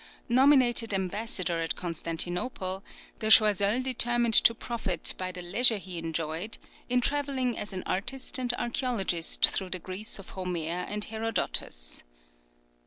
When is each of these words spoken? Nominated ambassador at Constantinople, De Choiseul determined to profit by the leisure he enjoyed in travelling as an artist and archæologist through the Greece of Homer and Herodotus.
Nominated 0.29 0.95
ambassador 0.95 1.59
at 1.59 1.75
Constantinople, 1.75 2.83
De 3.19 3.29
Choiseul 3.29 3.83
determined 3.83 4.33
to 4.33 4.55
profit 4.55 5.13
by 5.15 5.31
the 5.31 5.43
leisure 5.43 5.77
he 5.77 5.99
enjoyed 5.99 6.57
in 6.89 7.01
travelling 7.01 7.55
as 7.55 7.71
an 7.71 7.83
artist 7.85 8.39
and 8.39 8.49
archæologist 8.57 9.45
through 9.45 9.69
the 9.69 9.77
Greece 9.77 10.17
of 10.17 10.29
Homer 10.31 10.65
and 10.87 11.05
Herodotus. 11.05 12.01